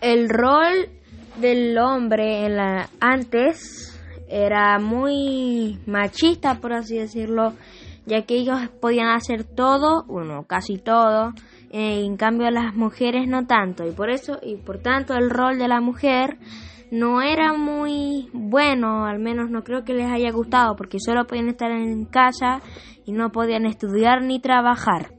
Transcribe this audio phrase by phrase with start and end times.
[0.00, 0.90] El rol
[1.40, 7.54] del hombre en la antes era muy machista, por así decirlo,
[8.04, 11.32] ya que ellos podían hacer todo, bueno, casi todo,
[11.70, 15.58] eh, en cambio las mujeres no tanto, y por eso, y por tanto el rol
[15.58, 16.38] de la mujer
[16.90, 21.48] no era muy bueno, al menos no creo que les haya gustado, porque solo podían
[21.48, 22.60] estar en casa
[23.04, 25.10] y no podían estudiar ni trabajar.